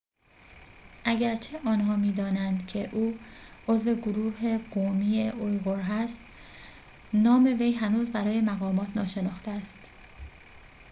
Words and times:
اگرچه 1.05 1.59
آنها 1.65 1.95
می‌دانند 1.95 2.67
که 2.67 2.89
او 2.93 3.19
عضو 3.67 3.95
گروه 3.95 4.57
قومی 4.57 5.29
اویغور 5.29 5.79
است 5.91 6.21
نام 7.13 7.45
وی 7.59 7.71
هنوز 7.73 8.09
برای 8.11 8.41
مقامات 8.41 8.97
ناشناخته 8.97 9.51
است 9.51 9.79